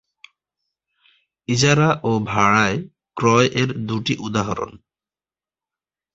ইজারা 1.49 1.89
ও 2.03 2.11
ভাড়ায় 2.29 2.77
ক্রয় 3.17 3.47
এর 3.53 3.69
দুটি 3.87 4.13
উদাহরণ। 4.19 4.71